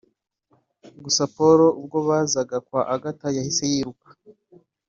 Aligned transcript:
gusa 1.03 1.21
Paul 1.35 1.59
ubwo 1.79 1.97
bazaga 2.07 2.57
kwa 2.67 2.81
Agatha 2.95 3.27
yahise 3.37 3.63
yiruka 3.71 4.07